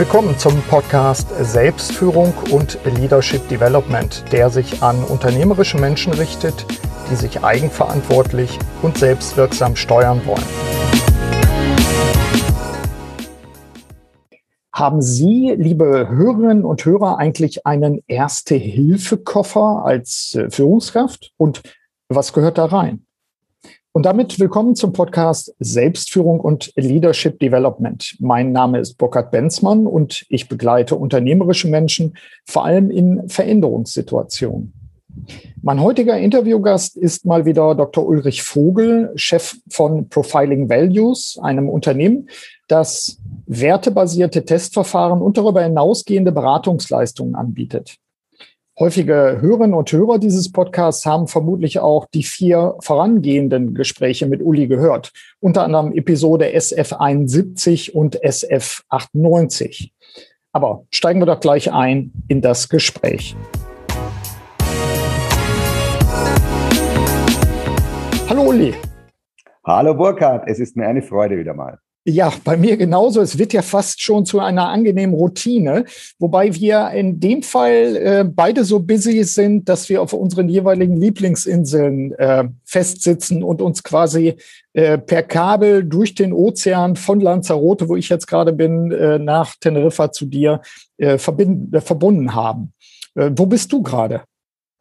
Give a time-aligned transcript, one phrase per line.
[0.00, 6.64] Willkommen zum Podcast Selbstführung und Leadership Development, der sich an unternehmerische Menschen richtet,
[7.10, 10.42] die sich eigenverantwortlich und selbstwirksam steuern wollen.
[14.72, 21.34] Haben Sie, liebe Hörerinnen und Hörer, eigentlich einen Erste-Hilfe-Koffer als äh, Führungskraft?
[21.36, 21.60] Und
[22.08, 23.04] was gehört da rein?
[23.92, 28.14] Und damit willkommen zum Podcast Selbstführung und Leadership Development.
[28.20, 34.72] Mein Name ist Burkhard Benzmann und ich begleite unternehmerische Menschen vor allem in Veränderungssituationen.
[35.60, 38.06] Mein heutiger Interviewgast ist mal wieder Dr.
[38.06, 42.30] Ulrich Vogel, Chef von Profiling Values, einem Unternehmen,
[42.68, 47.96] das wertebasierte Testverfahren und darüber hinausgehende Beratungsleistungen anbietet.
[48.80, 54.68] Häufige Hörerinnen und Hörer dieses Podcasts haben vermutlich auch die vier vorangehenden Gespräche mit Uli
[54.68, 59.92] gehört, unter anderem Episode SF 71 und SF 98.
[60.52, 63.36] Aber steigen wir doch gleich ein in das Gespräch.
[68.30, 68.72] Hallo Uli.
[69.62, 71.80] Hallo Burkhard, es ist mir eine Freude wieder mal.
[72.06, 73.20] Ja, bei mir genauso.
[73.20, 75.84] Es wird ja fast schon zu einer angenehmen Routine,
[76.18, 80.96] wobei wir in dem Fall äh, beide so busy sind, dass wir auf unseren jeweiligen
[80.96, 84.36] Lieblingsinseln äh, festsitzen und uns quasi
[84.72, 89.54] äh, per Kabel durch den Ozean von Lanzarote, wo ich jetzt gerade bin, äh, nach
[89.60, 90.62] Teneriffa zu dir
[90.96, 92.72] äh, verbinden, äh, verbunden haben.
[93.14, 94.22] wo bist du gerade?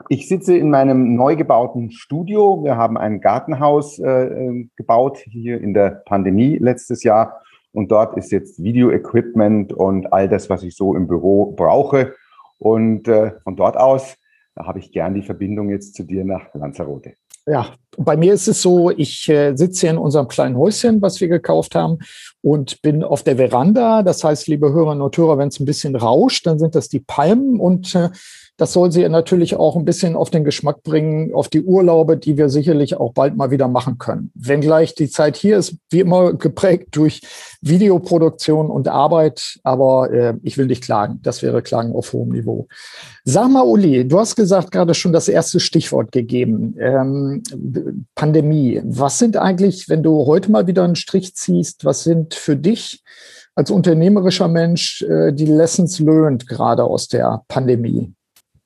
[0.08, 2.64] Ich sitze in meinem neu gebauten Studio.
[2.64, 7.41] Wir haben ein Gartenhaus äh, äh, gebaut hier in der Pandemie letztes Jahr.
[7.73, 12.16] Und dort ist jetzt Video-Equipment und all das, was ich so im Büro brauche.
[12.58, 14.16] Und äh, von dort aus
[14.58, 17.13] habe ich gern die Verbindung jetzt zu dir nach Lanzarote.
[17.50, 21.19] Ja, bei mir ist es so, ich äh, sitze hier in unserem kleinen Häuschen, was
[21.19, 21.97] wir gekauft haben
[22.41, 24.03] und bin auf der Veranda.
[24.03, 27.00] Das heißt, liebe Hörerinnen und Hörer, wenn es ein bisschen rauscht, dann sind das die
[27.00, 28.09] Palmen und äh,
[28.59, 32.38] das soll sie natürlich auch ein bisschen auf den Geschmack bringen, auf die Urlaube, die
[32.38, 34.31] wir sicherlich auch bald mal wieder machen können.
[34.35, 37.22] Wenngleich die Zeit hier ist wie immer geprägt durch
[37.62, 41.20] Videoproduktion und Arbeit, aber äh, ich will nicht klagen.
[41.24, 42.68] Das wäre Klagen auf hohem Niveau.
[43.25, 46.75] Sag mal, Uli, du hast gesagt, gerade schon das erste Stichwort gegeben.
[46.80, 47.44] Ähm,
[48.16, 48.81] Pandemie.
[48.86, 53.03] Was sind eigentlich, wenn du heute mal wieder einen Strich ziehst, was sind für dich
[53.56, 58.14] als unternehmerischer Mensch äh, die Lessons learned gerade aus der Pandemie?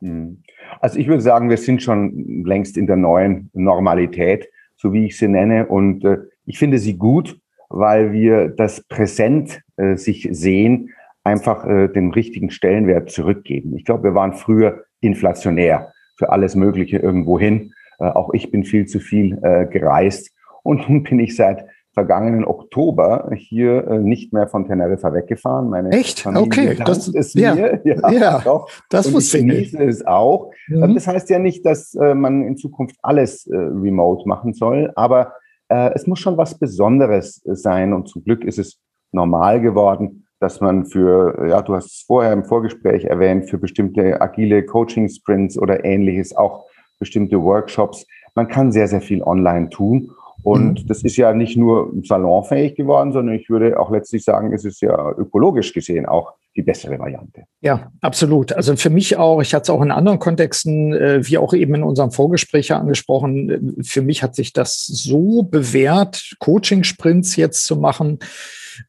[0.01, 0.43] Hm.
[0.81, 5.17] Also ich würde sagen, wir sind schon längst in der neuen Normalität, so wie ich
[5.17, 5.65] sie nenne.
[5.67, 7.39] Und äh, ich finde sie gut,
[7.73, 10.91] weil wir das Präsent äh, sich sehen,
[11.23, 13.75] einfach äh, den richtigen Stellenwert zurückgeben.
[13.75, 17.73] Ich glaube, wir waren früher inflationär für alles Mögliche irgendwo hin.
[17.99, 20.31] Äh, auch ich bin viel zu viel äh, gereist.
[20.61, 25.69] Und nun bin ich seit vergangenen Oktober hier äh, nicht mehr von Teneriffa weggefahren.
[25.69, 26.19] Meine Echt?
[26.19, 27.81] Familie okay, das ist ja, mir.
[27.85, 28.69] Ja, ja doch.
[28.89, 29.73] das und wusste ich nicht.
[29.73, 30.51] es auch.
[30.67, 30.93] Mhm.
[30.93, 35.33] Das heißt ja nicht, dass äh, man in Zukunft alles äh, remote machen soll, aber
[35.73, 38.79] äh, es muss schon was Besonderes sein und zum Glück ist es
[39.11, 44.21] normal geworden, dass man für, ja, du hast es vorher im Vorgespräch erwähnt, für bestimmte
[44.21, 46.65] agile Coaching-Sprints oder ähnliches, auch
[46.99, 50.11] bestimmte Workshops, man kann sehr, sehr viel online tun.
[50.43, 50.87] Und mhm.
[50.87, 54.81] das ist ja nicht nur salonfähig geworden, sondern ich würde auch letztlich sagen, es ist
[54.81, 57.43] ja ökologisch gesehen auch die bessere Variante.
[57.61, 58.53] Ja, absolut.
[58.53, 61.75] Also für mich auch, ich hatte es auch in anderen Kontexten, äh, wie auch eben
[61.75, 67.77] in unserem Vorgespräch angesprochen, äh, für mich hat sich das so bewährt, Coaching-Sprints jetzt zu
[67.77, 68.19] machen,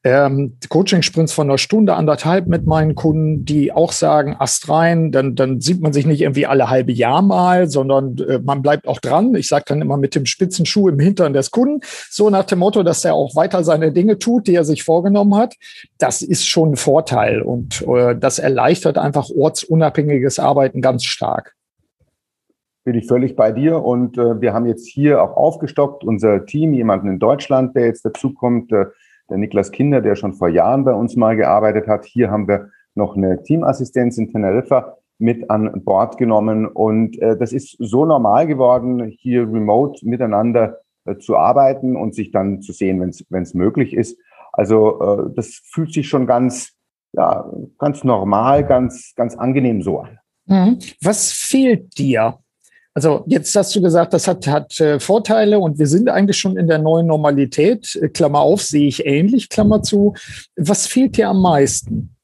[0.03, 5.34] ähm, Coaching-Sprints von einer Stunde, anderthalb mit meinen Kunden, die auch sagen, Ast rein, dann,
[5.34, 8.99] dann sieht man sich nicht irgendwie alle halbe Jahr mal, sondern äh, man bleibt auch
[8.99, 9.34] dran.
[9.34, 11.81] Ich sage dann immer mit dem spitzen Schuh im Hintern des Kunden,
[12.11, 15.34] so nach dem Motto, dass er auch weiter seine Dinge tut, die er sich vorgenommen
[15.37, 15.55] hat.
[15.99, 21.55] Das ist schon ein Vorteil und äh, das erleichtert einfach ortsunabhängiges Arbeiten ganz stark
[22.84, 23.83] bin ich völlig bei dir.
[23.83, 28.05] Und äh, wir haben jetzt hier auch aufgestockt, unser Team, jemanden in Deutschland, der jetzt
[28.05, 28.87] dazukommt, äh,
[29.31, 32.05] der Niklas Kinder, der schon vor Jahren bei uns mal gearbeitet hat.
[32.05, 36.67] Hier haben wir noch eine Teamassistenz in Teneriffa mit an Bord genommen.
[36.67, 42.31] Und äh, das ist so normal geworden, hier remote miteinander äh, zu arbeiten und sich
[42.31, 44.19] dann zu sehen, wenn es möglich ist.
[44.53, 46.73] Also äh, das fühlt sich schon ganz,
[47.12, 50.19] ja, ganz normal, ganz, ganz angenehm so an.
[50.47, 50.79] Mhm.
[51.00, 52.38] Was fehlt dir
[52.94, 56.56] also jetzt hast du gesagt, das hat, hat äh, Vorteile und wir sind eigentlich schon
[56.56, 57.99] in der neuen Normalität.
[58.00, 60.14] Äh, Klammer auf, sehe ich ähnlich, Klammer zu.
[60.56, 62.14] Was fehlt dir am meisten?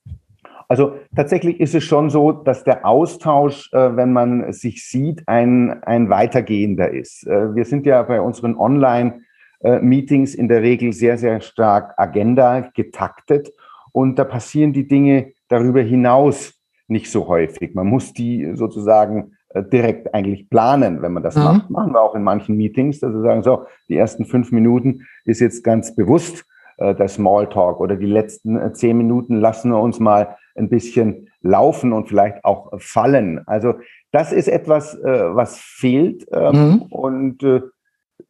[0.68, 5.82] Also tatsächlich ist es schon so, dass der Austausch, äh, wenn man sich sieht, ein,
[5.82, 7.26] ein weitergehender ist.
[7.26, 9.22] Äh, wir sind ja bei unseren Online-
[9.62, 13.52] Meetings in der Regel sehr, sehr stark Agenda getaktet.
[13.92, 16.54] und da passieren die Dinge darüber hinaus
[16.88, 17.74] nicht so häufig.
[17.74, 21.42] Man muss die sozusagen direkt eigentlich planen, wenn man das mhm.
[21.42, 21.70] macht.
[21.70, 25.40] Machen wir auch in manchen Meetings, dass wir sagen, so, die ersten fünf Minuten ist
[25.40, 26.44] jetzt ganz bewusst
[26.80, 31.28] äh, der Smalltalk oder die letzten äh, zehn Minuten lassen wir uns mal ein bisschen
[31.42, 33.42] laufen und vielleicht auch fallen.
[33.46, 33.74] Also
[34.12, 36.82] das ist etwas, äh, was fehlt ähm, mhm.
[36.82, 37.60] und äh,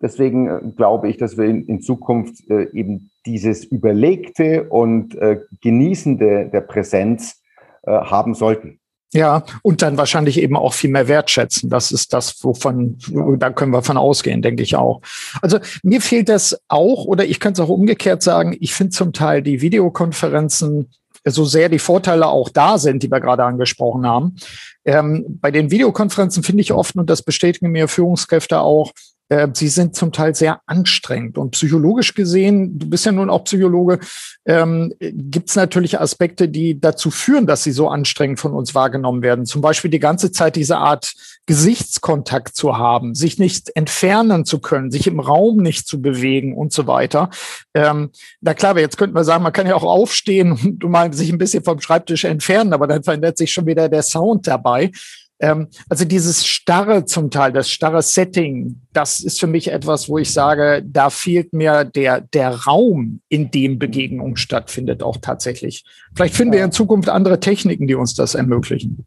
[0.03, 5.15] deswegen äh, glaube ich, dass wir in, in Zukunft äh, eben dieses überlegte und
[5.61, 7.43] genießende der Präsenz
[7.87, 8.80] haben sollten.
[9.13, 11.69] Ja, und dann wahrscheinlich eben auch viel mehr wertschätzen.
[11.69, 12.97] Das ist das, wovon,
[13.39, 15.01] da können wir von ausgehen, denke ich auch.
[15.43, 19.13] Also mir fehlt das auch, oder ich könnte es auch umgekehrt sagen, ich finde zum
[19.13, 20.91] Teil die Videokonferenzen,
[21.25, 24.37] so sehr die Vorteile auch da sind, die wir gerade angesprochen haben.
[24.85, 28.93] Ähm, bei den Videokonferenzen finde ich oft, und das bestätigen mir Führungskräfte auch,
[29.31, 31.39] äh, sie sind zum Teil sehr anstrengend.
[31.39, 34.01] Und psychologisch gesehen, du bist ja nun auch Psychologe,
[34.45, 39.23] ähm, gibt es natürlich Aspekte, die dazu führen, dass sie so anstrengend von uns wahrgenommen
[39.23, 39.47] werden.
[39.47, 41.15] Zum Beispiel die ganze Zeit diese Art
[41.47, 46.73] Gesichtskontakt zu haben, sich nicht entfernen zu können, sich im Raum nicht zu bewegen und
[46.73, 47.31] so weiter.
[47.75, 48.11] Ähm,
[48.41, 51.39] na klar, jetzt könnten wir sagen, man kann ja auch aufstehen und mal sich ein
[51.39, 54.91] bisschen vom Schreibtisch entfernen, aber dann verändert sich schon wieder der Sound dabei.
[55.41, 60.19] Ähm, also dieses starre zum Teil, das starre Setting, das ist für mich etwas, wo
[60.19, 65.85] ich sage, da fehlt mir der, der Raum, in dem Begegnung stattfindet, auch tatsächlich.
[66.15, 69.07] Vielleicht finden wir in Zukunft andere Techniken, die uns das ermöglichen.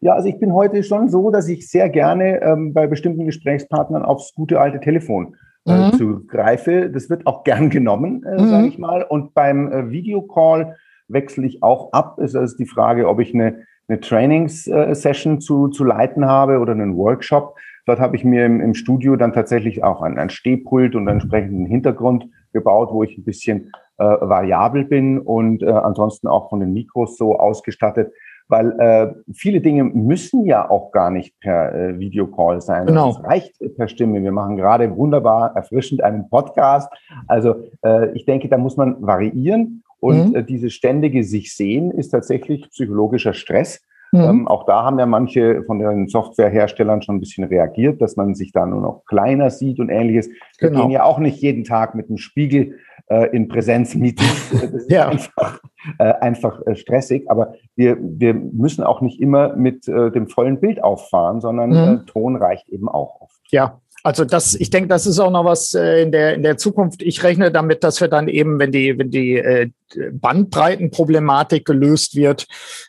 [0.00, 4.02] Ja, also ich bin heute schon so, dass ich sehr gerne ähm, bei bestimmten Gesprächspartnern
[4.02, 5.92] aufs gute alte Telefon äh, mhm.
[5.92, 6.90] zugreife.
[6.90, 8.48] Das wird auch gern genommen, äh, mhm.
[8.48, 9.02] sage ich mal.
[9.02, 10.76] Und beim äh, Videocall
[11.08, 12.18] wechsle ich auch ab.
[12.18, 16.96] Es ist die Frage, ob ich eine eine Trainingssession zu, zu leiten habe oder einen
[16.96, 17.56] Workshop.
[17.86, 21.20] Dort habe ich mir im, im Studio dann tatsächlich auch ein, ein Stehpult und einen
[21.20, 26.60] entsprechenden Hintergrund gebaut, wo ich ein bisschen äh, variabel bin und äh, ansonsten auch von
[26.60, 28.12] den Mikros so ausgestattet,
[28.48, 32.86] weil äh, viele Dinge müssen ja auch gar nicht per äh, Videocall sein.
[32.86, 33.10] Genau.
[33.10, 34.22] Es reicht per Stimme.
[34.22, 36.92] Wir machen gerade wunderbar erfrischend einen Podcast.
[37.28, 40.36] Also äh, ich denke, da muss man variieren und mhm.
[40.36, 43.80] äh, diese ständige sich sehen ist tatsächlich psychologischer Stress.
[44.12, 44.20] Mhm.
[44.20, 48.34] Ähm, auch da haben ja manche von den Softwareherstellern schon ein bisschen reagiert, dass man
[48.34, 50.28] sich da nur noch kleiner sieht und ähnliches.
[50.58, 50.82] Wir genau.
[50.82, 54.50] gehen ja auch nicht jeden Tag mit einem Spiegel äh, in Präsenzmeetings.
[54.60, 55.08] Das ist ja.
[55.08, 55.60] einfach,
[55.98, 57.30] äh, einfach äh, stressig.
[57.30, 61.76] Aber wir, wir müssen auch nicht immer mit äh, dem vollen Bild auffahren, sondern mhm.
[61.76, 63.40] Äh, Ton reicht eben auch oft.
[63.50, 66.56] Ja, also das, ich denke, das ist auch noch was äh, in der in der
[66.56, 67.02] Zukunft.
[67.02, 69.70] Ich rechne damit, dass wir dann eben, wenn die wenn die äh,
[70.12, 72.46] Bandbreitenproblematik gelöst wird,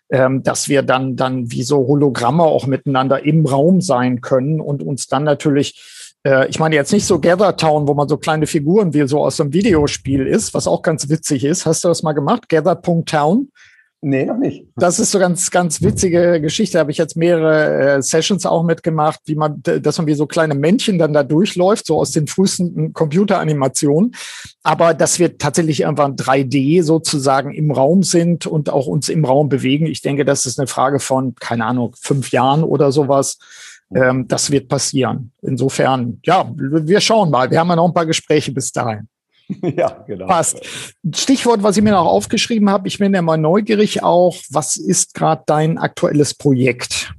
[0.09, 4.83] ähm, dass wir dann dann wie so Hologramme auch miteinander im Raum sein können und
[4.83, 8.47] uns dann natürlich äh, ich meine jetzt nicht so Gather Town, wo man so kleine
[8.47, 11.65] Figuren wie so aus einem Videospiel ist, was auch ganz witzig ist.
[11.65, 12.47] Hast du das mal gemacht?
[12.47, 13.49] Gather.town?
[14.03, 14.65] Nee, noch nicht.
[14.75, 16.79] Das ist so ganz, ganz witzige Geschichte.
[16.79, 20.55] Habe ich jetzt mehrere äh, Sessions auch mitgemacht, wie man, dass man wie so kleine
[20.55, 24.15] Männchen dann da durchläuft, so aus den frühesten Computeranimationen.
[24.63, 29.49] Aber dass wir tatsächlich irgendwann 3D sozusagen im Raum sind und auch uns im Raum
[29.49, 29.85] bewegen.
[29.85, 33.37] Ich denke, das ist eine Frage von, keine Ahnung, fünf Jahren oder sowas.
[33.93, 35.31] Ähm, das wird passieren.
[35.43, 37.51] Insofern, ja, wir schauen mal.
[37.51, 39.07] Wir haben ja noch ein paar Gespräche bis dahin.
[39.75, 40.27] Ja, genau.
[40.27, 40.61] Passt.
[41.13, 45.13] Stichwort, was ich mir noch aufgeschrieben habe, ich bin ja mal neugierig auch, was ist
[45.13, 47.13] gerade dein aktuelles Projekt?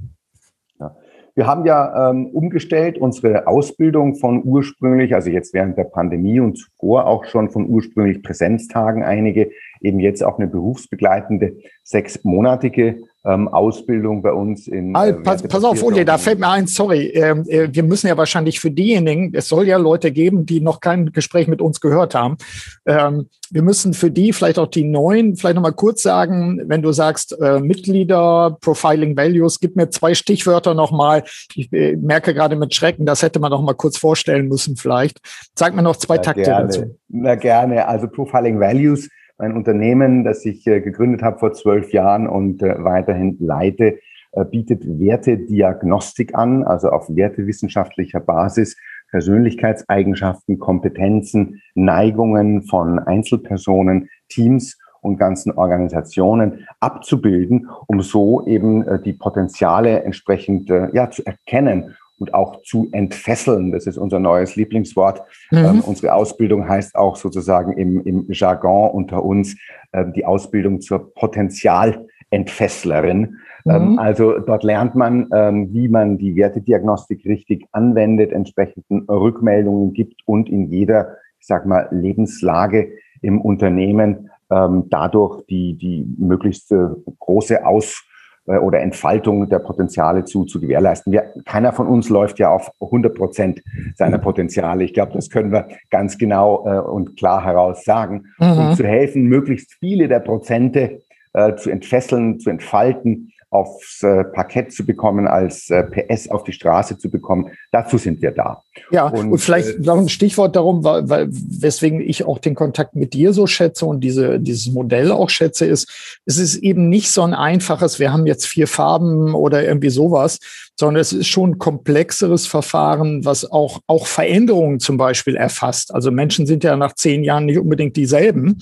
[0.78, 0.94] Ja.
[1.34, 6.58] Wir haben ja ähm, umgestellt unsere Ausbildung von ursprünglich, also jetzt während der Pandemie und
[6.58, 9.50] zuvor auch schon von ursprünglich Präsenztagen einige,
[9.82, 14.94] eben jetzt auch eine berufsbegleitende sechsmonatige ähm, Ausbildung bei uns in.
[14.94, 18.16] Äh, pass, pass auf, Uli, da fällt mir ein, sorry, ähm, äh, wir müssen ja
[18.16, 22.16] wahrscheinlich für diejenigen, es soll ja Leute geben, die noch kein Gespräch mit uns gehört
[22.16, 22.36] haben.
[22.84, 26.90] Ähm, wir müssen für die, vielleicht auch die neuen, vielleicht nochmal kurz sagen, wenn du
[26.90, 31.22] sagst, äh, Mitglieder, Profiling Values, gib mir zwei Stichwörter nochmal.
[31.54, 35.20] Ich äh, merke gerade mit Schrecken, das hätte man noch mal kurz vorstellen müssen vielleicht.
[35.56, 36.66] Sag mir noch zwei Na, Takte gerne.
[36.66, 36.98] dazu.
[37.08, 39.08] Na gerne, also Profiling Values
[39.42, 43.98] ein Unternehmen, das ich äh, gegründet habe vor zwölf Jahren und äh, weiterhin leite,
[44.32, 48.76] äh, bietet Wertediagnostik an, also auf wertewissenschaftlicher Basis
[49.10, 60.04] Persönlichkeitseigenschaften, Kompetenzen, Neigungen von Einzelpersonen, Teams und ganzen Organisationen abzubilden, um so eben die Potenziale
[60.04, 63.72] entsprechend ja, zu erkennen und auch zu entfesseln.
[63.72, 65.22] Das ist unser neues Lieblingswort.
[65.50, 65.58] Mhm.
[65.58, 69.56] Ähm, unsere Ausbildung heißt auch sozusagen im, im Jargon unter uns
[69.90, 73.38] äh, die Ausbildung zur Potenzialentfesslerin.
[73.66, 73.98] Ähm, mhm.
[73.98, 80.48] also dort lernt man, ähm, wie man die Wertediagnostik richtig anwendet, entsprechenden Rückmeldungen gibt und
[80.48, 86.72] in jeder, ich sag mal, Lebenslage im Unternehmen ähm, dadurch die, die möglichst
[87.18, 88.11] große Aus- äh,
[88.46, 91.12] oder Entfaltung der Potenziale zu, zu gewährleisten.
[91.12, 93.62] Wir, keiner von uns läuft ja auf 100 Prozent
[93.94, 94.84] seiner Potenziale.
[94.84, 98.24] Ich glaube, das können wir ganz genau äh, und klar heraus sagen.
[98.38, 98.58] Mhm.
[98.58, 101.02] Um zu helfen, möglichst viele der Prozente
[101.34, 106.52] äh, zu entfesseln, zu entfalten aufs äh, Parkett zu bekommen, als äh, PS auf die
[106.52, 107.50] Straße zu bekommen.
[107.70, 108.62] Dazu sind wir da.
[108.90, 112.54] Ja, und, und vielleicht äh, noch ein Stichwort darum, weil, weil weswegen ich auch den
[112.54, 116.88] Kontakt mit dir so schätze und diese, dieses Modell auch schätze, ist, es ist eben
[116.88, 120.38] nicht so ein einfaches, wir haben jetzt vier Farben oder irgendwie sowas,
[120.78, 125.94] sondern es ist schon ein komplexeres Verfahren, was auch, auch Veränderungen zum Beispiel erfasst.
[125.94, 128.58] Also Menschen sind ja nach zehn Jahren nicht unbedingt dieselben.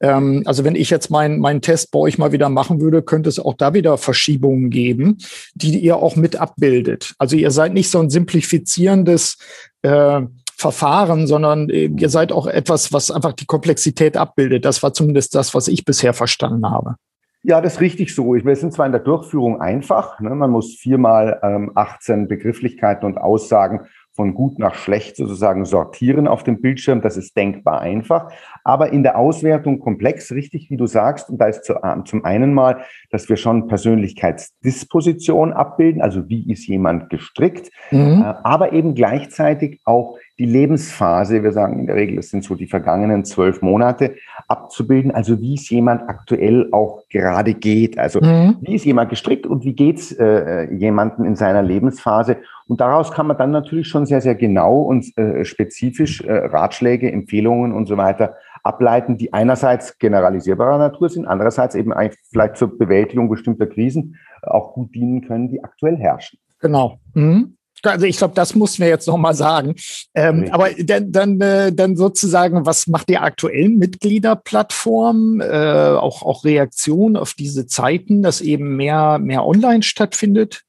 [0.00, 3.28] Ähm, also wenn ich jetzt meinen mein Test bei euch mal wieder machen würde, könnte
[3.28, 5.18] es auch da wieder Verschiebungen geben,
[5.54, 7.14] die ihr auch mit abbildet.
[7.18, 9.38] Also ihr seid nicht so ein simplifizierendes
[9.82, 10.22] äh,
[10.56, 14.64] Verfahren, sondern äh, ihr seid auch etwas, was einfach die Komplexität abbildet.
[14.64, 16.96] Das war zumindest das, was ich bisher verstanden habe.
[17.44, 18.34] Ja, das ist richtig so.
[18.34, 20.20] Wir sind zwar in der Durchführung einfach.
[20.20, 20.32] Ne?
[20.32, 26.44] Man muss viermal ähm, 18 Begrifflichkeiten und Aussagen von gut nach schlecht sozusagen sortieren auf
[26.44, 27.00] dem Bildschirm.
[27.00, 28.30] Das ist denkbar einfach,
[28.64, 31.30] aber in der Auswertung komplex, richtig wie du sagst.
[31.30, 36.50] Und da ist zu, äh, zum einen mal, dass wir schon Persönlichkeitsdisposition abbilden, also wie
[36.50, 38.22] ist jemand gestrickt, mhm.
[38.22, 42.54] äh, aber eben gleichzeitig auch die Lebensphase, wir sagen in der Regel, das sind so
[42.54, 44.16] die vergangenen zwölf Monate,
[44.48, 45.10] abzubilden.
[45.10, 47.98] Also wie es jemand aktuell auch gerade geht.
[47.98, 48.56] Also mhm.
[48.60, 52.38] wie ist jemand gestrickt und wie geht's äh, jemanden in seiner Lebensphase?
[52.66, 57.12] Und daraus kann man dann natürlich schon sehr, sehr genau und äh, spezifisch äh, Ratschläge,
[57.12, 61.92] Empfehlungen und so weiter ableiten, die einerseits generalisierbarer Natur sind, andererseits eben
[62.30, 66.38] vielleicht zur Bewältigung bestimmter Krisen auch gut dienen können, die aktuell herrschen.
[66.60, 66.98] Genau.
[67.14, 67.56] Mhm.
[67.84, 69.74] Also ich glaube, das mussten wir jetzt noch mal sagen.
[70.14, 75.40] Ähm, aber dann, dann, äh, dann sozusagen, was macht die aktuellen Mitgliederplattform?
[75.40, 80.62] Äh, auch, auch Reaktion auf diese Zeiten, dass eben mehr, mehr online stattfindet?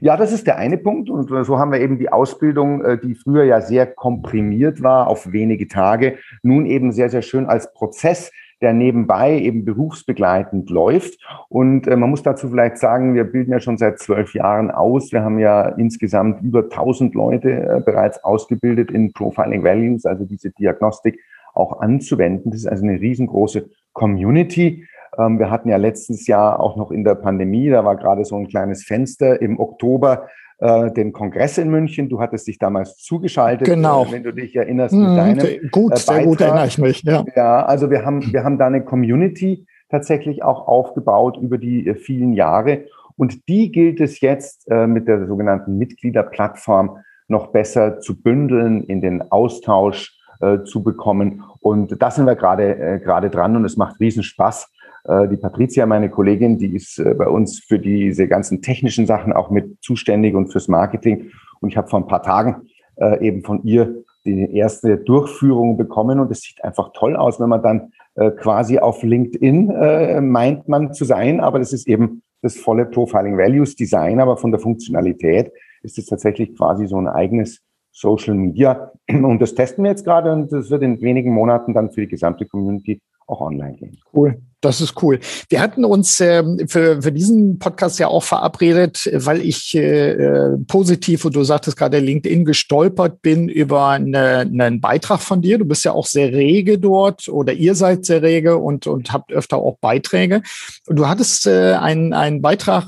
[0.00, 1.10] Ja, das ist der eine Punkt.
[1.10, 5.32] Und so haben wir eben die Ausbildung, äh, die früher ja sehr komprimiert war auf
[5.32, 8.30] wenige Tage, nun eben sehr, sehr schön als Prozess
[8.62, 11.18] der nebenbei eben berufsbegleitend läuft.
[11.48, 15.12] Und äh, man muss dazu vielleicht sagen, wir bilden ja schon seit zwölf Jahren aus.
[15.12, 20.50] Wir haben ja insgesamt über 1000 Leute äh, bereits ausgebildet in Profiling Values, also diese
[20.50, 21.18] Diagnostik
[21.54, 22.50] auch anzuwenden.
[22.50, 24.86] Das ist also eine riesengroße Community.
[25.18, 28.36] Ähm, wir hatten ja letztes Jahr auch noch in der Pandemie, da war gerade so
[28.36, 30.28] ein kleines Fenster im Oktober,
[30.58, 32.08] äh, den Kongress in München.
[32.08, 34.04] Du hattest dich damals zugeschaltet, genau.
[34.04, 37.02] Äh, wenn du dich erinnerst, mit hm, deinem Gut, äh, sehr gut erinnere ich mich.
[37.02, 37.24] Ja.
[37.34, 41.94] ja, also wir haben, wir haben da eine Community tatsächlich auch aufgebaut über die äh,
[41.94, 42.84] vielen Jahre.
[43.16, 49.00] Und die gilt es jetzt äh, mit der sogenannten Mitgliederplattform noch besser zu bündeln, in
[49.00, 51.44] den Austausch äh, zu bekommen.
[51.60, 54.72] Und da sind wir gerade äh, gerade dran und es macht riesen Spaß.
[55.04, 59.32] Äh, die Patricia, meine Kollegin, die ist äh, bei uns für diese ganzen technischen Sachen
[59.32, 61.30] auch mit zuständig und fürs Marketing.
[61.60, 66.20] Und ich habe vor ein paar Tagen äh, eben von ihr die erste Durchführung bekommen
[66.20, 67.92] und es sieht einfach toll aus, wenn man dann
[68.36, 73.74] quasi auf LinkedIn meint man zu sein, aber das ist eben das volle Profiling Values
[73.74, 75.50] Design, aber von der Funktionalität
[75.82, 78.92] ist es tatsächlich quasi so ein eigenes Social Media.
[79.08, 82.08] Und das testen wir jetzt gerade und das wird in wenigen Monaten dann für die
[82.08, 83.98] gesamte Community auch online gehen.
[84.14, 84.40] Cool.
[84.62, 85.18] Das ist cool.
[85.48, 90.56] Wir hatten uns ähm, für, für diesen Podcast ja auch verabredet, weil ich äh, äh
[90.68, 95.58] positiv, und du sagtest gerade LinkedIn, gestolpert bin über eine, einen Beitrag von dir.
[95.58, 99.32] Du bist ja auch sehr rege dort oder ihr seid sehr rege und, und habt
[99.32, 100.42] öfter auch Beiträge.
[100.86, 102.86] Und du hattest äh, einen, einen Beitrag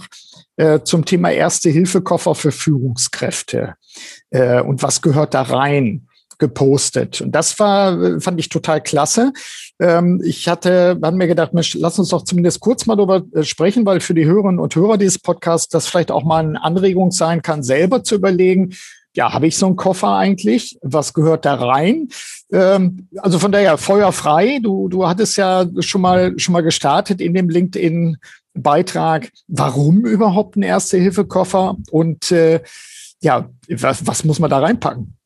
[0.56, 3.74] äh, zum Thema Erste-Hilfe-Koffer für Führungskräfte.
[4.30, 6.06] Äh, und was gehört da rein?
[6.38, 7.20] Gepostet.
[7.20, 9.32] Und das war, fand ich total klasse.
[9.80, 13.42] Ähm, ich hatte, haben mir gedacht, Mensch, lass uns doch zumindest kurz mal darüber äh,
[13.42, 17.10] sprechen, weil für die Hörerinnen und Hörer dieses Podcasts das vielleicht auch mal eine Anregung
[17.10, 18.74] sein kann, selber zu überlegen,
[19.16, 20.76] ja, habe ich so einen Koffer eigentlich?
[20.82, 22.08] Was gehört da rein?
[22.52, 24.58] Ähm, also von daher Feuer frei.
[24.60, 28.16] Du, du hattest ja schon mal, schon mal gestartet in dem LinkedIn
[28.54, 29.30] Beitrag.
[29.46, 31.76] Warum überhaupt ein Erste-Hilfe-Koffer?
[31.90, 32.60] Und äh,
[33.20, 35.16] ja, was, was muss man da reinpacken?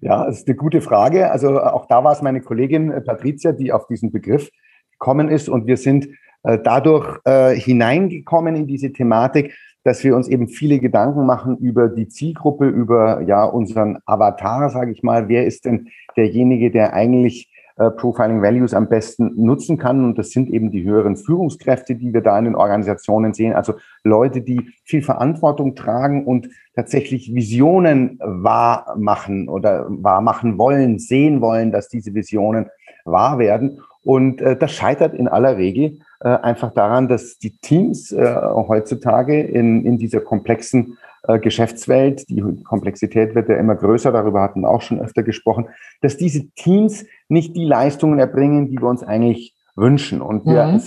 [0.00, 1.30] Ja, das ist eine gute Frage.
[1.30, 4.50] Also auch da war es meine Kollegin äh, Patricia, die auf diesen Begriff
[4.92, 6.08] gekommen ist und wir sind
[6.42, 9.54] äh, dadurch äh, hineingekommen in diese Thematik,
[9.84, 14.92] dass wir uns eben viele Gedanken machen über die Zielgruppe, über ja unseren Avatar, sage
[14.92, 15.28] ich mal.
[15.28, 17.50] Wer ist denn derjenige, der eigentlich
[17.80, 20.04] äh, Profiling Values am besten nutzen kann.
[20.04, 23.54] Und das sind eben die höheren Führungskräfte, die wir da in den Organisationen sehen.
[23.54, 30.98] Also Leute, die viel Verantwortung tragen und tatsächlich Visionen wahr machen oder wahr machen wollen,
[30.98, 32.66] sehen wollen, dass diese Visionen
[33.06, 33.80] wahr werden.
[34.02, 39.40] Und äh, das scheitert in aller Regel äh, einfach daran, dass die Teams äh, heutzutage
[39.40, 40.98] in, in dieser komplexen
[41.42, 45.68] Geschäftswelt, die Komplexität wird ja immer größer, darüber hatten wir auch schon öfter gesprochen,
[46.00, 50.22] dass diese Teams nicht die Leistungen erbringen, die wir uns eigentlich wünschen.
[50.22, 50.80] Und wir mhm.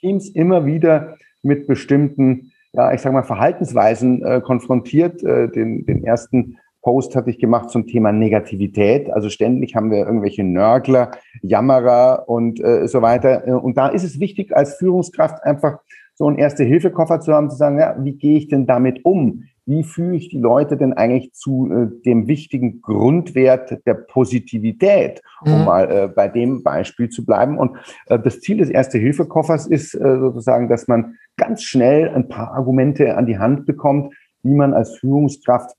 [0.00, 5.22] Teams immer wieder mit bestimmten, ja, ich sage mal, Verhaltensweisen äh, konfrontiert.
[5.22, 9.10] Äh, den, den ersten Post hatte ich gemacht zum Thema Negativität.
[9.10, 11.10] Also ständig haben wir irgendwelche Nörgler,
[11.42, 13.46] Jammerer und äh, so weiter.
[13.46, 15.80] Äh, und da ist es wichtig, als Führungskraft einfach
[16.14, 19.44] so einen Erste-Hilfe-Koffer zu haben, zu sagen, ja, wie gehe ich denn damit um?
[19.68, 25.58] Wie führe ich die Leute denn eigentlich zu äh, dem wichtigen Grundwert der Positivität, um
[25.58, 25.64] mhm.
[25.66, 27.58] mal äh, bei dem Beispiel zu bleiben?
[27.58, 32.54] Und äh, das Ziel des Erste-Hilfe-Koffers ist äh, sozusagen, dass man ganz schnell ein paar
[32.54, 35.76] Argumente an die Hand bekommt, wie man als Führungskraft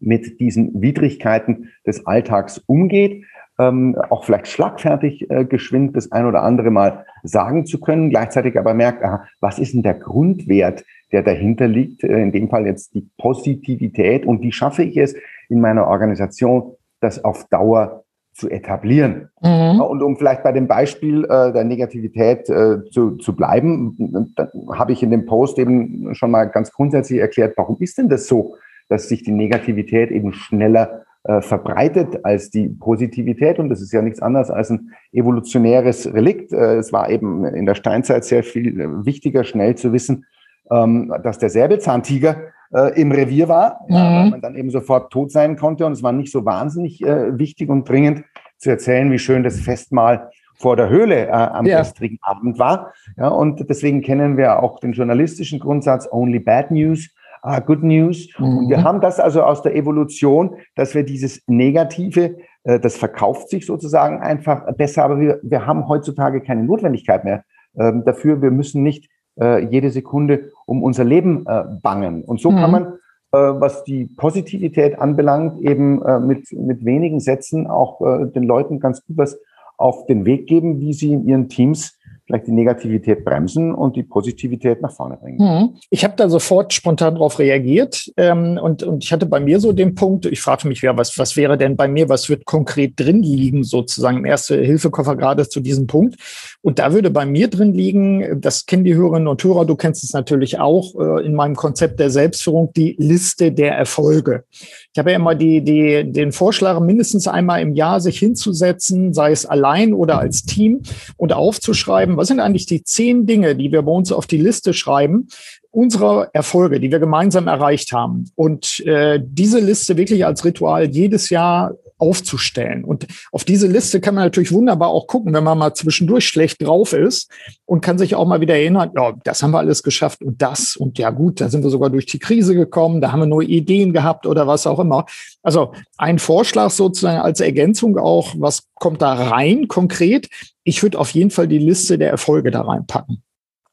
[0.00, 3.24] mit diesen Widrigkeiten des Alltags umgeht,
[3.58, 8.58] ähm, auch vielleicht schlagfertig äh, geschwind das ein oder andere Mal sagen zu können, gleichzeitig
[8.58, 12.66] aber merkt, aha, was ist denn der Grundwert, der dahinter liegt, äh, in dem Fall
[12.66, 15.14] jetzt die Positivität und wie schaffe ich es
[15.48, 19.30] in meiner Organisation, das auf Dauer zu etablieren.
[19.42, 19.80] Mhm.
[19.80, 24.32] Und um vielleicht bei dem Beispiel äh, der Negativität äh, zu, zu bleiben,
[24.72, 28.28] habe ich in dem Post eben schon mal ganz grundsätzlich erklärt, warum ist denn das
[28.28, 28.54] so,
[28.88, 33.58] dass sich die Negativität eben schneller äh, verbreitet als die Positivität.
[33.58, 36.52] Und das ist ja nichts anderes als ein evolutionäres Relikt.
[36.52, 40.26] Äh, es war eben in der Steinzeit sehr viel äh, wichtiger, schnell zu wissen,
[40.70, 42.36] ähm, dass der Säbelzahntiger
[42.72, 43.94] äh, im Revier war, mhm.
[43.94, 45.86] ja, weil man dann eben sofort tot sein konnte.
[45.86, 48.24] Und es war nicht so wahnsinnig wichtig und dringend
[48.56, 51.80] zu erzählen, wie schön das Festmahl vor der Höhle am ja.
[51.80, 52.92] gestrigen Abend war.
[53.16, 57.10] Ja, und deswegen kennen wir auch den journalistischen Grundsatz Only Bad News
[57.42, 58.28] ah, Good News.
[58.38, 58.58] Mhm.
[58.58, 58.84] Und wir mhm.
[58.84, 64.20] haben das also aus der Evolution, dass wir dieses Negative, äh, das verkauft sich sozusagen
[64.20, 67.44] einfach besser, aber wir, wir haben heutzutage keine Notwendigkeit mehr
[67.78, 68.42] ähm, dafür.
[68.42, 69.08] Wir müssen nicht
[69.40, 72.24] äh, jede Sekunde um unser Leben äh, bangen.
[72.24, 72.56] Und so mhm.
[72.56, 72.84] kann man,
[73.32, 78.80] äh, was die Positivität anbelangt, eben äh, mit, mit wenigen Sätzen auch äh, den Leuten
[78.80, 79.38] ganz gut was
[79.76, 81.97] auf den Weg geben, wie sie in ihren Teams
[82.28, 85.38] vielleicht die Negativität bremsen und die Positivität nach vorne bringen.
[85.38, 85.70] Hm.
[85.88, 89.72] Ich habe da sofort spontan darauf reagiert ähm, und, und ich hatte bei mir so
[89.72, 93.00] den Punkt, ich fragte mich, ja, was, was wäre denn bei mir, was wird konkret
[93.00, 96.16] drin liegen, sozusagen im Erste-Hilfe-Koffer gerade zu diesem Punkt.
[96.60, 100.04] Und da würde bei mir drin liegen, das kennen die Hörerinnen und Hörer, du kennst
[100.04, 104.44] es natürlich auch äh, in meinem Konzept der Selbstführung, die Liste der Erfolge.
[104.92, 109.30] Ich habe ja immer die, die, den Vorschlag, mindestens einmal im Jahr sich hinzusetzen, sei
[109.30, 110.82] es allein oder als Team
[111.16, 114.74] und aufzuschreiben, was sind eigentlich die zehn Dinge, die wir bei uns auf die Liste
[114.74, 115.28] schreiben,
[115.70, 118.30] unserer Erfolge, die wir gemeinsam erreicht haben.
[118.34, 122.84] Und äh, diese Liste wirklich als Ritual jedes Jahr aufzustellen.
[122.84, 126.64] Und auf diese Liste kann man natürlich wunderbar auch gucken, wenn man mal zwischendurch schlecht
[126.64, 127.30] drauf ist
[127.66, 130.76] und kann sich auch mal wieder erinnern, ja, das haben wir alles geschafft und das
[130.76, 133.46] und ja gut, da sind wir sogar durch die Krise gekommen, da haben wir neue
[133.46, 135.06] Ideen gehabt oder was auch immer.
[135.42, 140.28] Also ein Vorschlag sozusagen als Ergänzung auch, was kommt da rein konkret?
[140.64, 143.22] Ich würde auf jeden Fall die Liste der Erfolge da reinpacken.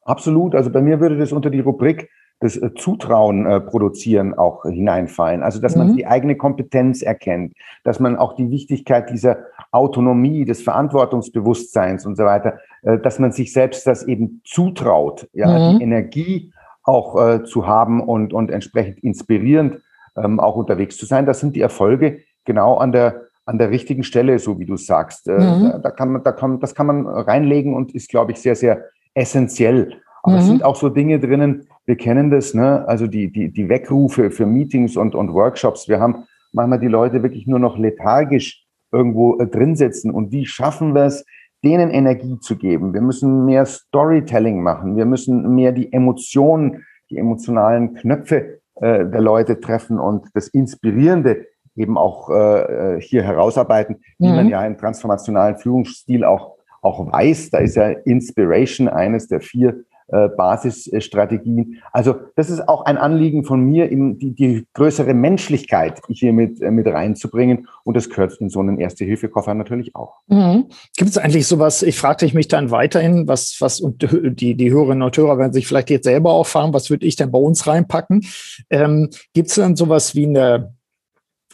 [0.02, 0.56] Absolut.
[0.56, 2.10] Also bei mir würde das unter die Rubrik
[2.46, 5.44] das äh, Zutrauen äh, produzieren auch hineinfallen.
[5.44, 5.88] Also dass mhm.
[5.88, 7.54] man die eigene Kompetenz erkennt,
[7.84, 9.38] dass man auch die Wichtigkeit dieser
[9.72, 15.48] Autonomie, des Verantwortungsbewusstseins und so weiter, äh, dass man sich selbst das eben zutraut, ja,
[15.48, 15.78] mhm.
[15.78, 16.52] die Energie
[16.84, 19.82] auch äh, zu haben und, und entsprechend inspirierend
[20.16, 21.26] ähm, auch unterwegs zu sein.
[21.26, 25.28] Das sind die Erfolge genau an der an der richtigen Stelle, so wie du sagst.
[25.28, 25.70] Äh, mhm.
[25.72, 28.56] da, da, kann man, da kann, das kann man reinlegen und ist, glaube ich, sehr,
[28.56, 30.02] sehr essentiell.
[30.24, 30.50] Aber es mhm.
[30.50, 32.88] sind auch so Dinge drinnen, wir kennen das, ne?
[32.88, 35.88] also die, die, die Weckrufe für Meetings und, und Workshops.
[35.88, 40.12] Wir haben manchmal die Leute wirklich nur noch lethargisch irgendwo äh, drin sitzen.
[40.12, 41.26] Und wie schaffen wir es,
[41.64, 42.94] denen Energie zu geben?
[42.94, 44.96] Wir müssen mehr Storytelling machen.
[44.96, 51.46] Wir müssen mehr die Emotionen, die emotionalen Knöpfe äh, der Leute treffen und das Inspirierende
[51.76, 54.36] eben auch äh, äh hier herausarbeiten, wie mhm.
[54.36, 57.52] man ja im transformationalen Führungsstil auch, auch weiß.
[57.52, 61.82] Da ist ja Inspiration eines der vier äh, Basisstrategien.
[61.92, 66.62] Also das ist auch ein Anliegen von mir, eben die, die größere Menschlichkeit hier mit,
[66.62, 67.68] äh, mit reinzubringen.
[67.84, 70.18] Und das gehört in so einen Erste-Hilfe-Koffer natürlich auch.
[70.28, 70.66] Mhm.
[70.96, 74.04] Gibt es eigentlich sowas, ich fragte mich dann weiterhin, was, was und
[74.40, 77.16] die, die Hörerinnen und Hörer werden sich vielleicht jetzt selber auch fragen, was würde ich
[77.16, 78.26] denn bei uns reinpacken?
[78.70, 80.75] Ähm, Gibt es dann sowas wie eine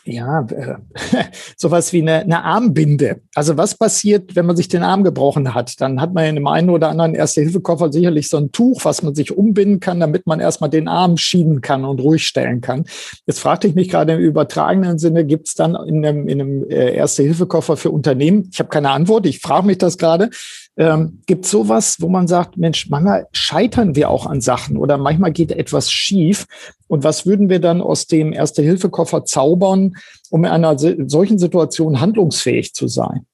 [0.04, 0.76] ja, äh,
[1.58, 3.22] sowas wie eine, eine Armbinde.
[3.36, 5.80] Also was passiert, wenn man sich den Arm gebrochen hat?
[5.80, 9.14] Dann hat man in dem einen oder anderen Erste-Hilfe-Koffer sicherlich so ein Tuch, was man
[9.14, 12.86] sich umbinden kann, damit man erstmal den Arm schieben kann und ruhig stellen kann.
[13.28, 16.70] Jetzt fragte ich mich gerade im übertragenen Sinne, gibt es dann in einem, in einem
[16.70, 18.50] äh, Erste-Hilfe-Koffer für Unternehmen?
[18.52, 20.30] Ich habe keine Antwort, ich frage mich das gerade.
[20.82, 24.98] Ähm, Gibt es sowas, wo man sagt, Mensch, manchmal scheitern wir auch an Sachen oder
[24.98, 26.48] manchmal geht etwas schief?
[26.88, 29.94] Und was würden wir dann aus dem Erste-Hilfe-Koffer zaubern,
[30.32, 33.28] um in einer solchen Situation handlungsfähig zu sein?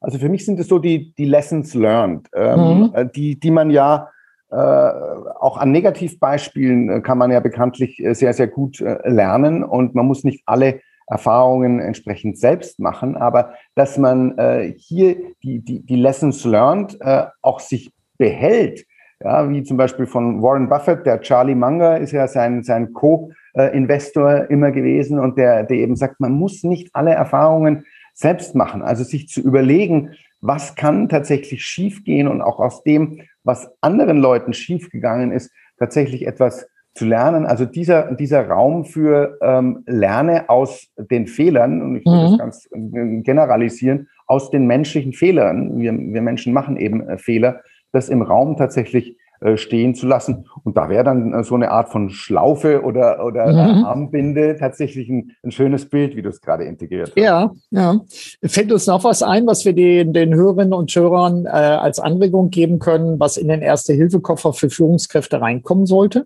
[0.00, 2.90] Also für mich sind es so die, die Lessons learned, ähm, mhm.
[2.92, 4.08] Äh, die, die man ja
[4.50, 9.62] äh, auch an Negativbeispielen äh, kann man ja bekanntlich äh, sehr, sehr gut äh, lernen
[9.62, 15.60] und man muss nicht alle Erfahrungen entsprechend selbst machen, aber dass man äh, hier die,
[15.60, 18.86] die, die Lessons learned äh, auch sich behält,
[19.22, 24.50] ja, wie zum Beispiel von Warren Buffett, der Charlie Munger ist ja sein, sein Co-Investor
[24.50, 29.02] immer gewesen und der, der eben sagt, man muss nicht alle Erfahrungen selbst machen, also
[29.02, 35.32] sich zu überlegen, was kann tatsächlich schiefgehen und auch aus dem, was anderen Leuten schiefgegangen
[35.32, 37.46] ist, tatsächlich etwas zu lernen.
[37.46, 42.30] Also dieser, dieser Raum für ähm, Lerne aus den Fehlern, und ich will mhm.
[42.30, 45.78] das ganz äh, generalisieren, aus den menschlichen Fehlern.
[45.80, 47.60] Wir, wir Menschen machen eben äh, Fehler,
[47.92, 50.46] das im Raum tatsächlich äh, stehen zu lassen.
[50.62, 53.84] Und da wäre dann äh, so eine Art von Schlaufe oder, oder mhm.
[53.84, 57.18] Armbinde tatsächlich ein, ein, schönes Bild, wie du es gerade integriert hast.
[57.22, 58.00] Ja, ja.
[58.42, 62.48] Fällt uns noch was ein, was wir den, den Hörerinnen und Hörern äh, als Anregung
[62.48, 66.24] geben können, was in den Erste-Hilfe-Koffer für Führungskräfte reinkommen sollte?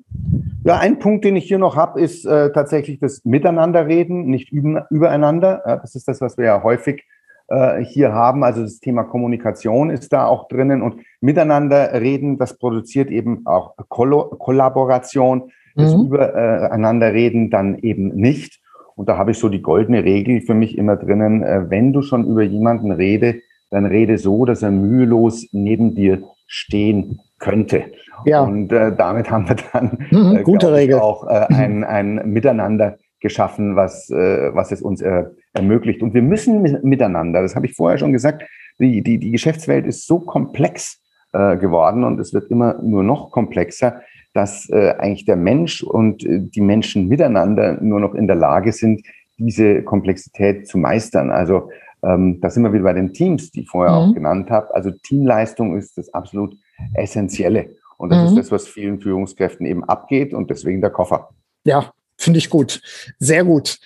[0.64, 4.80] Ja, ein Punkt, den ich hier noch habe, ist äh, tatsächlich das Miteinanderreden, nicht üben,
[4.90, 5.62] übereinander.
[5.66, 7.04] Ja, das ist das, was wir ja häufig
[7.48, 8.44] äh, hier haben.
[8.44, 13.74] Also das Thema Kommunikation ist da auch drinnen und miteinander reden, das produziert eben auch
[13.88, 15.50] Koll Kollaboration.
[15.74, 16.06] Das mhm.
[16.06, 18.60] Übereinander reden dann eben nicht.
[18.96, 22.02] Und da habe ich so die goldene Regel für mich immer drinnen, äh, wenn du
[22.02, 23.40] schon über jemanden rede,
[23.70, 27.84] dann rede so, dass er mühelos neben dir stehen könnte.
[28.24, 28.40] Ja.
[28.40, 30.98] Und äh, damit haben wir dann mhm, äh, gute Regel.
[30.98, 36.02] auch äh, ein, ein Miteinander geschaffen, was, äh, was es uns äh, ermöglicht.
[36.02, 38.44] Und wir müssen miteinander, das habe ich vorher schon gesagt,
[38.80, 43.30] die, die, die Geschäftswelt ist so komplex äh, geworden und es wird immer nur noch
[43.30, 44.00] komplexer,
[44.34, 48.72] dass äh, eigentlich der Mensch und äh, die Menschen miteinander nur noch in der Lage
[48.72, 49.02] sind,
[49.36, 51.30] diese Komplexität zu meistern.
[51.30, 51.70] Also
[52.02, 53.98] ähm, da sind wir wieder bei den Teams, die ich vorher mhm.
[53.98, 54.74] auch genannt habe.
[54.74, 56.56] Also Teamleistung ist das absolut
[56.94, 57.76] Essentielle.
[57.96, 58.26] Und das mhm.
[58.38, 61.30] ist das, was vielen Führungskräften eben abgeht und deswegen der Koffer.
[61.64, 62.82] Ja, Finde ich gut.
[63.18, 63.78] Sehr gut.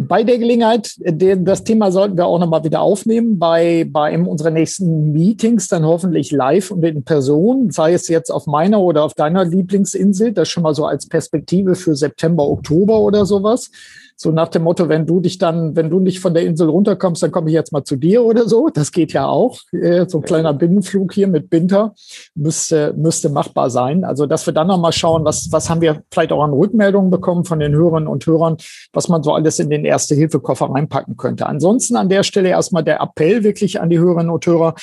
[0.00, 4.50] Bei der Gelegenheit, das Thema sollten wir auch nochmal wieder aufnehmen bei, bei einem unserer
[4.50, 9.14] nächsten Meetings, dann hoffentlich live und in Person, sei es jetzt auf meiner oder auf
[9.14, 13.72] deiner Lieblingsinsel, das schon mal so als Perspektive für September, Oktober oder sowas.
[14.20, 17.22] So nach dem Motto, wenn du dich dann, wenn du nicht von der Insel runterkommst,
[17.22, 18.68] dann komme ich jetzt mal zu dir oder so.
[18.68, 19.60] Das geht ja auch.
[19.70, 21.94] Äh, so ein kleiner Binnenflug hier mit Binter
[22.34, 24.02] müsste, müsste machbar sein.
[24.02, 27.44] Also, dass wir dann nochmal schauen, was, was haben wir vielleicht auch an Rückmeldungen bekommen
[27.44, 28.56] von den Hörerinnen und Hörern,
[28.92, 31.46] was man so alles in den Erste-Hilfe-Koffer reinpacken könnte.
[31.46, 34.74] Ansonsten an der Stelle erstmal der Appell wirklich an die Hörerinnen und Hörer.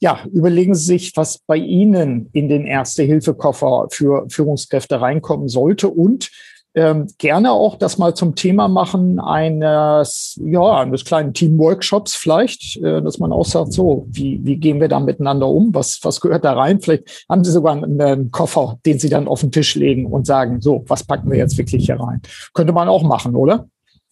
[0.00, 6.30] Ja, überlegen Sie sich, was bei Ihnen in den Erste-Hilfe-Koffer für Führungskräfte reinkommen sollte und
[6.76, 13.00] ähm, gerne auch das mal zum Thema machen eines, ja, eines kleinen Team-Workshops vielleicht, äh,
[13.00, 15.74] dass man auch sagt, so, wie, wie gehen wir da miteinander um?
[15.74, 16.80] Was, was gehört da rein?
[16.80, 20.26] Vielleicht haben Sie sogar einen, einen Koffer, den Sie dann auf den Tisch legen und
[20.26, 22.20] sagen, so, was packen wir jetzt wirklich hier rein?
[22.52, 23.66] Könnte man auch machen, oder?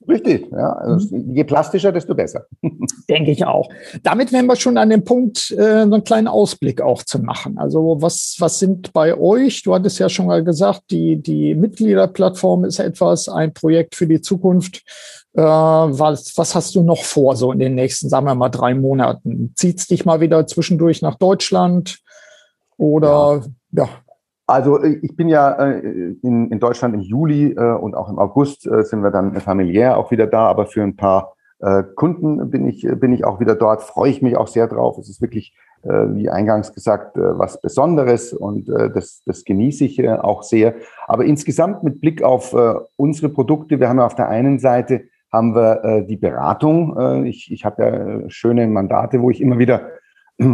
[0.09, 0.73] Richtig, ja.
[0.73, 1.35] Also mhm.
[1.35, 2.47] je plastischer, desto besser.
[3.09, 3.69] Denke ich auch.
[4.03, 7.59] Damit wären wir schon an dem Punkt, äh, so einen kleinen Ausblick auch zu machen.
[7.59, 9.63] Also was, was sind bei euch?
[9.63, 14.21] Du hattest ja schon mal gesagt, die, die Mitgliederplattform ist etwas, ein Projekt für die
[14.21, 14.83] Zukunft.
[15.35, 18.75] Äh, was, was hast du noch vor, so in den nächsten, sagen wir mal, drei
[18.75, 19.53] Monaten?
[19.57, 21.99] Zieht's dich mal wieder zwischendurch nach Deutschland?
[22.77, 23.89] Oder ja, ja
[24.47, 25.81] also äh, ich bin ja äh,
[26.23, 30.11] in, in Deutschland im Juli äh, und auch im August sind wir dann familiär auch
[30.11, 31.35] wieder da, aber für ein paar
[31.95, 34.99] Kunden bin ich, bin ich auch wieder dort, freue ich mich auch sehr drauf.
[34.99, 40.75] Es ist wirklich, wie eingangs gesagt, was Besonderes und das, das genieße ich auch sehr.
[41.07, 42.55] Aber insgesamt mit Blick auf
[42.97, 47.25] unsere Produkte, wir haben ja auf der einen Seite haben wir die Beratung.
[47.25, 49.89] Ich, ich habe ja schöne Mandate, wo ich immer wieder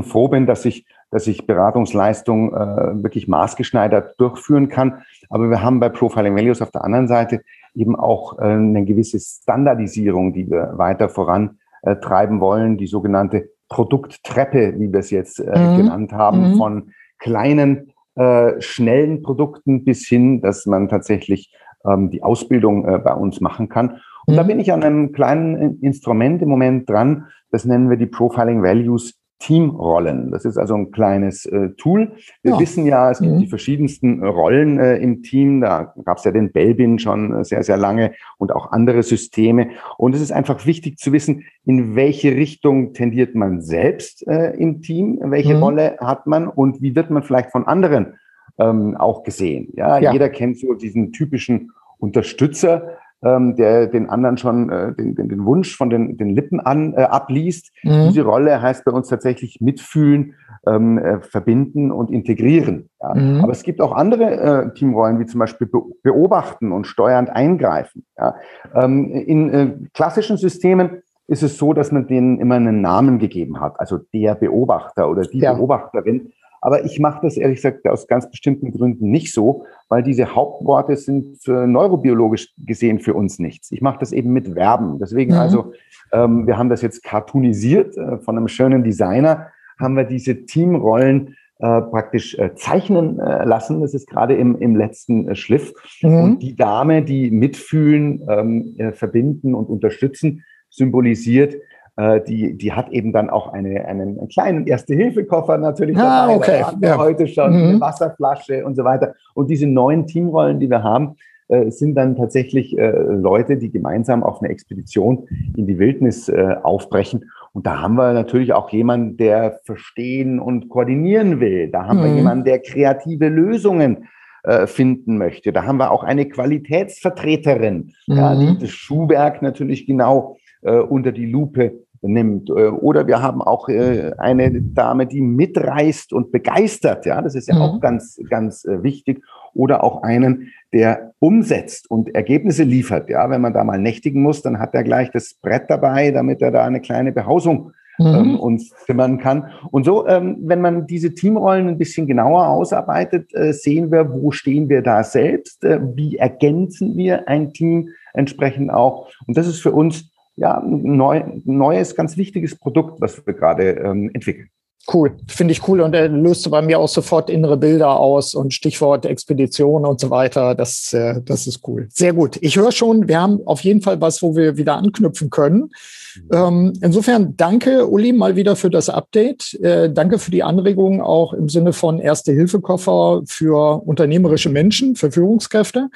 [0.03, 5.03] froh bin, dass ich dass ich Beratungsleistung äh, wirklich maßgeschneidert durchführen kann.
[5.29, 7.42] Aber wir haben bei Profiling Values auf der anderen Seite
[7.75, 14.75] eben auch äh, eine gewisse Standardisierung, die wir weiter vorantreiben äh, wollen, die sogenannte Produkttreppe,
[14.79, 15.77] wie wir es jetzt äh, mhm.
[15.77, 16.57] genannt haben, mhm.
[16.57, 23.14] von kleinen, äh, schnellen Produkten bis hin, dass man tatsächlich ähm, die Ausbildung äh, bei
[23.14, 24.01] uns machen kann.
[24.27, 24.37] Und mhm.
[24.37, 28.62] da bin ich an einem kleinen Instrument im Moment dran, das nennen wir die Profiling
[28.62, 30.31] Values Teamrollen.
[30.31, 32.12] Das ist also ein kleines äh, Tool.
[32.42, 32.61] Wir ja.
[32.61, 33.38] wissen ja, es gibt mhm.
[33.40, 35.62] die verschiedensten Rollen äh, im Team.
[35.62, 39.70] Da gab es ja den Belbin schon äh, sehr, sehr lange und auch andere Systeme.
[39.96, 44.83] Und es ist einfach wichtig zu wissen, in welche Richtung tendiert man selbst äh, im
[44.83, 45.62] Team, welche mhm.
[45.62, 48.18] Rolle hat man und wie wird man vielleicht von anderen
[48.59, 49.72] ähm, auch gesehen.
[49.74, 55.14] Ja, ja, jeder kennt so diesen typischen Unterstützer, ähm, der den anderen schon äh, den,
[55.14, 57.70] den, den Wunsch von den, den Lippen an äh, abliest.
[57.83, 58.09] Mhm.
[58.09, 60.35] Diese Rolle heißt bei uns tatsächlich mitfühlen,
[60.66, 62.88] ähm, äh, verbinden und integrieren.
[63.00, 63.14] Ja.
[63.14, 63.40] Mhm.
[63.42, 64.30] Aber es gibt auch andere
[64.70, 68.04] äh, Teamrollen, wie zum Beispiel be beobachten und steuernd eingreifen.
[68.18, 68.35] Ja.
[68.74, 73.61] Ähm, in äh, klassischen Systemen ist es so, dass man denen immer einen Namen gegeben
[73.61, 75.52] hat, also der Beobachter oder die ja.
[75.52, 76.33] Beobachterin.
[76.61, 80.96] Aber ich mache das ehrlich gesagt aus ganz bestimmten Gründen nicht so, weil diese Hauptworte
[80.96, 83.73] sind äh, neurobiologisch gesehen für uns nichts.
[83.73, 84.99] Ich mache das eben mit Verben.
[84.99, 85.38] Deswegen mhm.
[85.38, 85.73] also,
[86.12, 91.37] ähm, wir haben das jetzt cartoonisiert äh, von einem schönen Designer, haben wir diese Teamrollen
[91.61, 93.81] äh, praktisch äh, zeichnen äh, lassen.
[93.81, 95.73] Das ist gerade im, im letzten äh, Schliff.
[96.03, 96.14] Mhm.
[96.14, 101.55] Und die Dame, die mitfühlen, ähm, äh, verbinden und unterstützen, symbolisiert
[102.00, 106.36] äh, die, die hat eben dann auch eine, einen, einen kleinen Erste-Hilfe-Koffer natürlich ah, dabei.
[106.36, 106.64] Okay.
[106.80, 106.96] Ja.
[106.96, 107.68] heute schon mhm.
[107.68, 109.14] eine Wasserflasche und so weiter.
[109.34, 111.16] Und diese neuen Teamrollen, die wir haben,
[111.48, 116.56] äh, sind dann tatsächlich äh, Leute, die gemeinsam auf eine Expedition in die Wildnis äh,
[116.62, 117.30] aufbrechen.
[117.52, 121.68] Und da haben wir natürlich auch jemanden, der verstehen und koordinieren will.
[121.70, 122.04] Da haben mhm.
[122.04, 124.06] wir jemanden, der kreative Lösungen
[124.44, 125.52] äh, finden möchte.
[125.52, 128.16] Da haben wir auch eine Qualitätsvertreterin, mhm.
[128.16, 132.48] ja, die das Schuhwerk natürlich genau äh, unter die Lupe nimmt.
[132.50, 137.06] Äh, oder wir haben auch äh, eine Dame, die mitreißt und begeistert.
[137.06, 137.62] Ja, das ist ja mhm.
[137.62, 139.22] auch ganz, ganz äh, wichtig.
[139.52, 143.10] Oder auch einen, der umsetzt und Ergebnisse liefert.
[143.10, 146.40] Ja, wenn man da mal nächtigen muss, dann hat er gleich das Brett dabei, damit
[146.40, 148.06] er da eine kleine Behausung mhm.
[148.06, 149.50] ähm, uns zimmern kann.
[149.72, 154.68] Und so, ähm, wenn man diese Teamrollen ein bisschen genauer ausarbeitet, sehen wir, wo stehen
[154.68, 159.08] wir da selbst, wie ergänzen wir ein Team entsprechend auch.
[159.26, 160.10] Und das ist für uns
[160.40, 164.48] ja, ein neu, neues, ganz wichtiges Produkt, was wir gerade ähm, entwickeln.
[164.92, 168.55] Cool, finde ich cool und er löst bei mir auch sofort innere Bilder aus und
[168.55, 170.55] Stichwort Expedition und so weiter.
[170.55, 171.87] Das, äh, das ist cool.
[171.90, 172.38] Sehr gut.
[172.40, 175.70] Ich höre schon, wir haben auf jeden Fall was, wo wir wieder anknüpfen können.
[176.14, 176.29] Mhm.
[176.33, 179.53] Ähm, insofern danke, Uli, mal wieder für das Update.
[179.62, 185.90] Äh, danke für die Anregungen auch im Sinne von Erste-Hilfe-Koffer für unternehmerische Menschen, für Führungskräfte.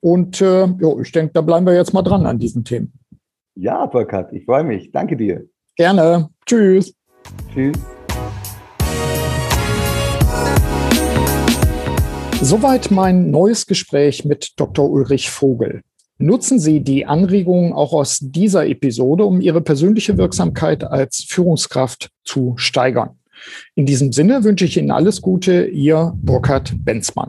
[0.00, 2.99] Und äh, jo, ich denke, da bleiben wir jetzt mal dran an diesen Themen.
[3.62, 4.90] Ja, Burkhard, ich freue mich.
[4.90, 5.46] Danke dir.
[5.76, 6.30] Gerne.
[6.46, 6.94] Tschüss.
[7.52, 7.76] Tschüss.
[12.40, 14.90] Soweit mein neues Gespräch mit Dr.
[14.90, 15.82] Ulrich Vogel.
[16.16, 22.54] Nutzen Sie die Anregungen auch aus dieser Episode, um Ihre persönliche Wirksamkeit als Führungskraft zu
[22.56, 23.18] steigern.
[23.74, 27.28] In diesem Sinne wünsche ich Ihnen alles Gute, Ihr Burkhard Benzmann.